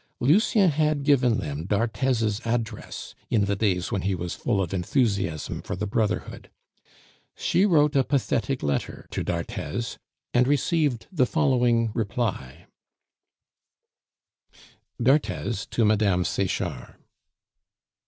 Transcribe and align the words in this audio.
Lucien 0.19 0.67
had 0.71 1.03
given 1.03 1.37
them 1.37 1.63
d'Arthez's 1.67 2.41
address 2.43 3.13
in 3.29 3.45
the 3.45 3.55
days 3.55 3.91
when 3.91 4.01
he 4.01 4.15
was 4.15 4.33
full 4.33 4.59
of 4.59 4.73
enthusiasm 4.73 5.61
for 5.61 5.75
the 5.75 5.85
brotherhood; 5.85 6.49
she 7.37 7.67
wrote 7.67 7.95
a 7.95 8.03
pathetic 8.03 8.63
letter 8.63 9.05
to 9.11 9.23
d'Arthez, 9.23 9.99
and 10.33 10.47
received 10.47 11.05
the 11.11 11.27
following 11.27 11.91
reply: 11.93 12.65
_D'Arthez 14.99 15.69
to 15.69 15.85
Mme. 15.85 16.23
Sechard. 16.23 16.95